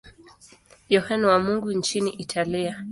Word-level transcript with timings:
Yohane 0.89 1.25
wa 1.27 1.39
Mungu 1.39 1.71
nchini 1.71 2.09
Italia. 2.11 2.79